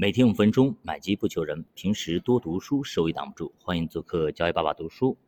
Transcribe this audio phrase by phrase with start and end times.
[0.00, 1.62] 每天五分钟，买机不求人。
[1.74, 3.52] 平时多读书，收益挡不住。
[3.62, 5.18] 欢迎做客交易爸爸读书。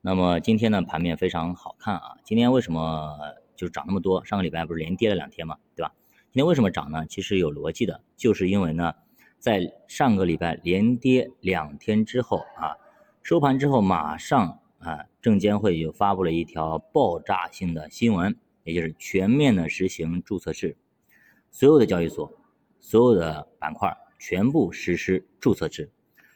[0.00, 2.16] 那么今天呢，盘面非常好看啊。
[2.22, 3.18] 今天为什么
[3.56, 4.24] 就涨那么多？
[4.24, 5.92] 上个礼拜不是连跌了两天嘛，对吧？
[6.30, 7.04] 今天为什么涨呢？
[7.06, 8.94] 其实有逻辑的，就是因为呢，
[9.40, 12.76] 在上个礼拜连跌两天之后啊，
[13.24, 20.76] 收盘之后马上啊，证监会就发布了一条爆炸性的新闻，也就是全面的实行注册制，
[21.50, 22.32] 所有的交易所，
[22.78, 23.92] 所有的板块。
[24.22, 25.90] 全部实施注册制，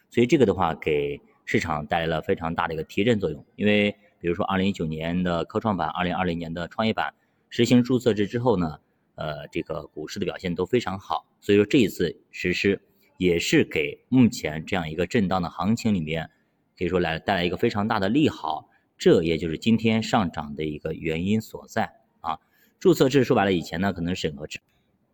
[0.09, 3.45] 所以这个的话给市场带来了非常大的一个提振作用。
[3.55, 7.13] 因为比如说二零一九年的科创板，二零二零年的创业板
[7.47, 8.77] 实行注册制之后呢，
[9.15, 11.25] 呃，这个股市的表现都非常好。
[11.39, 12.81] 所以说这一次实施
[13.17, 16.29] 也是给目前这样一个震荡的行情里面，
[16.77, 18.69] 可以说来带来一个非常大的利好。
[18.97, 22.37] 这也就是今天上涨的一个原因所在啊。
[22.81, 24.59] 注册制说白了，以前呢可能审核制。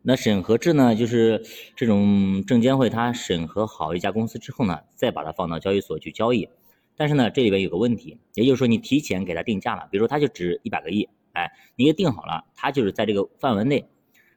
[0.05, 1.45] 那审核制呢，就是
[1.77, 6.49] 这种证监会它审核好一家公司之后呢，再把它放到交易所去交易。
[6.97, 13.85] 但是呢，这里边有个问题，也就是说你提前给它定价了，比如说它就值一百个亿，哎，你给定好了，它就是在这个范围内，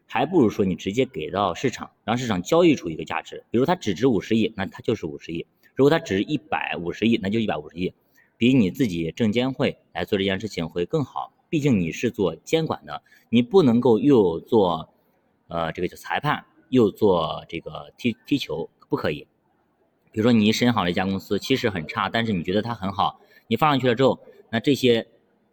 [0.07, 3.43] 还不如说你直接给到市场，让市场交易出一个价值。
[3.51, 7.93] 比如它只值五十亿，那它就是五十亿；如果它值一百五十亿，那就一百五十亿，
[8.37, 11.33] 比你自己证监会来做这件事情会更好。
[11.49, 14.93] 毕竟你是做监管的，你不能够又做。
[15.49, 19.27] 呃，这个叫裁判，又做这个踢踢球，不可以。
[20.11, 24.19] 比如说你审好了一家公司，其实很差，但是你觉得它很好，你放上去了之后，
[24.51, 25.07] 那这些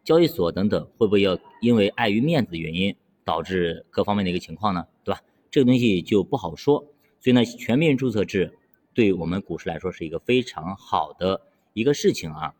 [0.04, 4.88] 交易所等等会不会要因为碍于面子的原因，导致各方面的一个情况呢？
[5.04, 5.22] 对吧？
[5.52, 6.86] 这个东西就不好说。
[7.20, 8.58] 所以呢，全面注册制
[8.94, 11.42] 对我们股市来说是一个非常好的
[11.74, 12.54] 一个事情啊。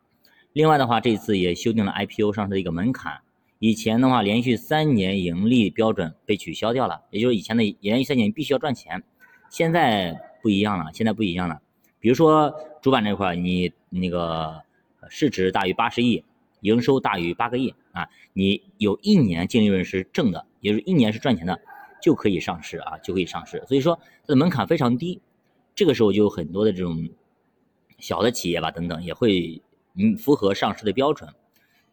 [0.52, 3.22] 另外的话，这一次也修订了 IPO 上市的一个门槛。
[3.58, 9.02] 以前的话，连续三年盈利标准被取消掉了，也就是以前的连续三年必须要赚钱。
[9.48, 11.62] 现在不一样了，现在不一样了。
[12.00, 14.62] 比如说主板这块，你那个
[15.08, 16.22] 市值大于八十亿，
[16.60, 21.58] 营收大于八个亿啊，你有一年净利润是正的，也就是一年是赚钱的，
[22.02, 23.64] 就可以上市啊，就可以上市。
[23.66, 25.22] 所以说它的门槛非常低，
[25.74, 27.08] 这个时候就有很多的这种
[27.98, 29.62] 小的企业吧等等也会
[29.94, 31.32] 嗯符合上市的标准。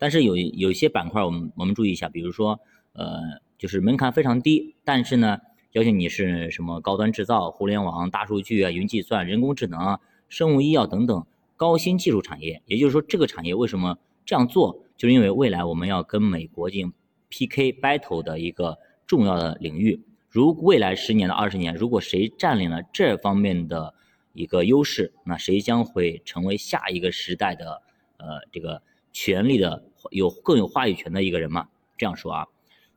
[0.01, 2.59] 但是有有一些板块，我们我们注意一下，比如说，
[2.93, 3.21] 呃，
[3.59, 5.37] 就是门槛非常低，但是呢，
[5.73, 11.23] 要求你是什么高端制造、互联网、大数据啊、云计算、人工智能、生物医药等等
[11.55, 12.63] 高新技术产业。
[12.65, 16.93] 也就是说，这个产业为什么这样做，就是因为未来我们要跟美国进行
[17.29, 20.01] PK battle 的一个重要的领域。
[20.31, 23.93] 如未来十年到二十年，如果谁占领了这方面的
[24.33, 27.83] 一个优势，那谁将会成为下一个时代的
[28.17, 29.85] 呃这个权力的。
[30.09, 31.69] 有更有话语权的一个人嘛？
[31.95, 32.47] 这样说啊，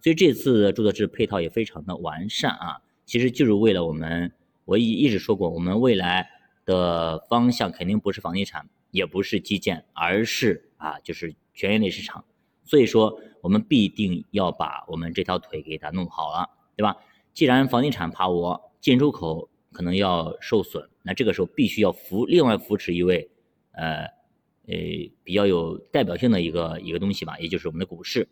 [0.00, 4.32] 所以这次的注册制配套也非常的完善啊，其实就是为了我们，
[4.64, 6.30] 我一一直说过，我们未来
[6.64, 12.24] 的方向肯定不是房地产，也不是基建，而是啊，就是全业类市场。
[12.64, 16.96] 所以说，我们必定要把我们这条腿给它弄好了，对吧？
[17.34, 23.30] 既然房地产趴窝进出口可能要受损，那这个时候必须要扶另外扶持一位，
[23.72, 24.08] 呃。
[24.66, 24.74] 呃，
[25.22, 28.28] 比较有代表性的一个一个东西吧，也就是我们的股市。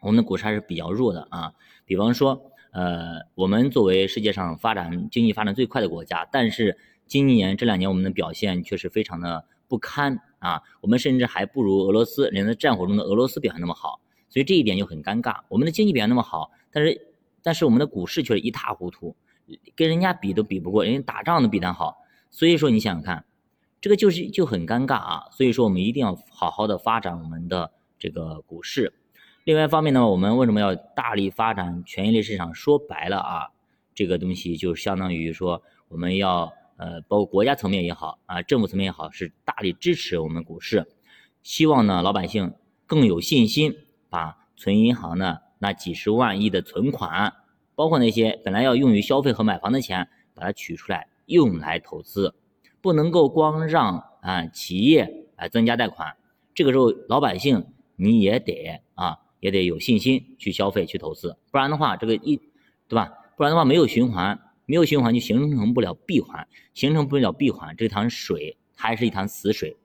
[0.00, 1.52] 我们的股市还是比较弱的啊。
[1.84, 10.62] 比方说，呃，我们作为世界上发展经济发展最快的国家，但是今年这两年我们的表现却是非常的不堪啊。
[10.80, 15.40] 我们甚至还不如俄罗斯，人在战火中的俄罗斯表现那么好，所以这一点就很尴尬。
[15.48, 19.16] 我们的经济表现那么好，但是但是我们的股市却是一塌糊涂，
[19.74, 21.98] 跟人家比都比不过，人家打仗都比咱好。
[22.30, 23.24] 所以说，你想想看。
[23.80, 28.92] 这个就是就很尴尬啊，所以说我们一定要好好的发展我们的这个股市。
[29.44, 32.54] 另外一方面呢，我们为什么要大力发展权益类市场？
[32.54, 33.48] 说白了啊，
[33.94, 40.86] 这个东西就相当于说我们要呃，包括国家层面也好啊，政府层面也好，是大力支持我们股市。
[41.42, 42.52] 希望呢，老百姓
[42.86, 43.74] 更有信心，
[44.10, 47.32] 把存银行的那几十万亿的存款，
[47.74, 52.34] 包括那些本来要用于消费和买房的钱，把它取出来用来投资。
[52.80, 56.16] 不能够光让啊企业来增加贷款，
[56.54, 57.66] 这个时候老百姓
[57.96, 62.36] 你也得啊也得有信心去消费去投资，不然的话这个一
[62.88, 63.12] 对吧？
[63.36, 69.76] 不然的话没有循环，没有循环就形成不了闭环，形成不了闭环，这潭水它还是一潭死水，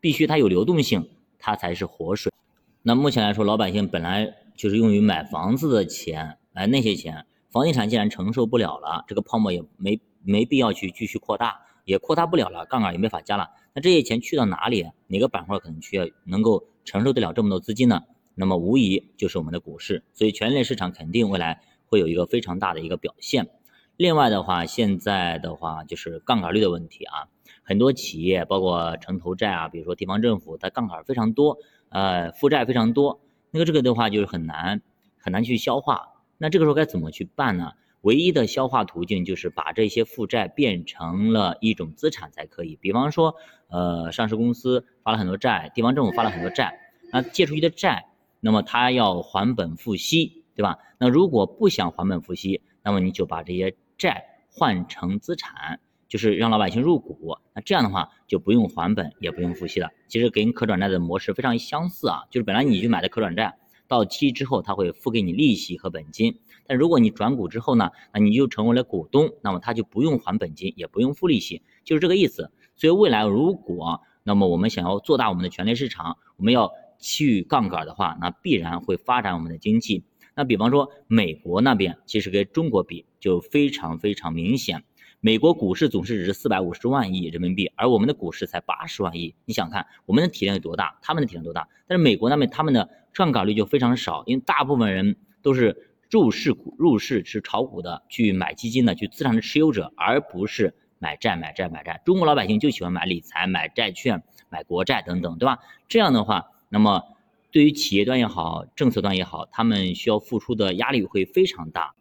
[0.00, 2.32] 必须它有流动性，它才是活水。
[2.82, 11.60] 那目前来说，老百姓本来就是用于买房子的钱，哎那些钱，房地产既然承受不了了，这个泡沫也没没必要去继续扩大。
[11.84, 13.50] 也扩大不了了，杠杆也没法加了。
[13.74, 14.90] 那这些钱去到哪里？
[15.08, 18.02] 哪个板块可能需要能够承受得了这么多资金呢？
[18.34, 20.04] 那么无疑就是我们的股市。
[20.12, 23.48] 所以全类市场肯定未来会有一个非常大的一个表现。
[23.96, 27.28] 另外的话，现在的话就是杠杆率的问题啊，
[27.62, 31.58] 很多企业包括城投债啊，比如说地方政府，它杠杆非常多，
[31.90, 33.20] 呃，负债非常多，
[33.50, 34.80] 那个这个的话就是很难
[35.18, 36.08] 很难去消化。
[36.38, 37.72] 那这个时候该怎么去办呢？
[38.02, 42.76] 唯一的消化途径就是把这些负债变成了一种资产才可以。
[42.76, 43.34] 比方说，
[43.68, 46.78] 呃，上市公司发了很多债，地方政府发了很多债，
[47.12, 48.06] 那借出去的债，
[48.40, 50.78] 那么它要还本付息，对吧？
[50.98, 55.78] 那如果不想还本付息，那么你就把这些债换成资产，
[56.08, 57.38] 就是让老百姓入股。
[57.54, 59.90] 那这样的话就不用还本，也不用付息了。
[60.08, 63.54] 其实跟可转债的模式非常相似啊，就是本来你去买的可转债。
[63.92, 66.38] 到期之后，他会付给你利息和本金。
[66.66, 72.50] 但如果你转股之后呢，那你就成为了股东，那么他就不用还本金，也不用付利息，就是这个意思。
[72.74, 80.04] 所以未来如果那么我们想要做大我们的权利市场，我们要去杠杆的话，那必然会发展我们的经济。
[80.34, 84.84] 那比方说美国那边，其实跟中国比就非常非常明显。
[85.24, 89.32] 美国股市总市值四百五十万亿人民币，而我们的股市才八十万亿。
[89.44, 91.68] 你想看我们的体量有多大，他们的体量多大？
[91.86, 102.02] 但是美国那边他们的杠杆率就非常少，因为大部分人都是入市股、入市是炒股的，去买基金的，去资产的持有者，而不是买债、买债、买债。
[102.04, 105.60] 中国老百姓就喜欢买理财、买债券、买国债等等，对吧？
[105.86, 107.00] 这样的话，那么
[107.52, 111.94] 对于企业端也好，政策端也好，他们需要付出的压力会非常大。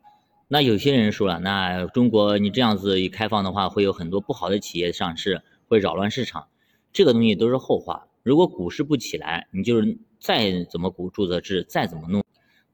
[0.54, 6.50] 那有些人说了，那中国你这样子一开放的话，会有很多不好的企业上市，会扰乱市场。
[6.92, 8.06] 这个东西都是后话。
[8.22, 12.22] 如果股市不起来，你就是再怎么股注册制，再怎么弄，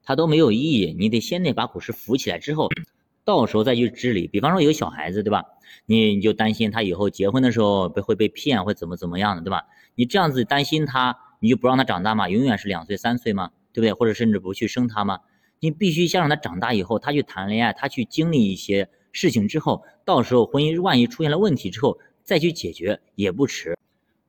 [0.02, 0.92] 它都没有意义。
[0.98, 2.68] 你得先得把股市扶起来之后，
[3.24, 4.26] 到时候再去治理。
[4.26, 5.44] 比方说有小孩子，对吧？
[5.86, 9.62] 你你就担心他以后结婚的时候被会被骗，会怎么怎么样的，对吧？
[9.94, 12.28] 你这样子担心他，你就不让他长大吗？
[12.28, 13.52] 永远是两岁三岁吗？
[13.72, 13.92] 对不对？
[13.92, 15.20] 或者甚至不去生他吗？
[15.60, 23.76] 你必须先让他长大以后，他去谈恋爱，他去经历一些事情之后，到时候婚姻万一出现了问题之后，再去解决也不迟。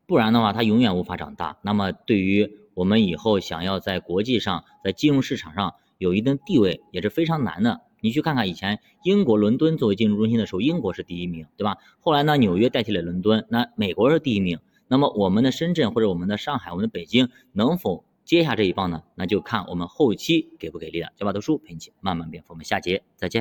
[0.07, 1.57] 不然的话，他永远无法长大。
[1.61, 7.81] 那么，对于我们以后想要在国际上、在金融市场上有一定地位，也是非常难的。
[8.01, 11.77] 你去看看以前英国伦敦作为金融中心的时候，英国是第一名，对吧？
[11.99, 14.59] 后来呢，纽约代替了伦敦，那美国是第一名。
[14.87, 18.03] 那么，我们的深圳或者我们的上海、我们的北京能否？
[18.29, 21.09] 接下这一棒呢，那就看我们后期给不给力了。
[21.17, 23.37] 小马读书陪你一起慢慢变富，我们下节再见。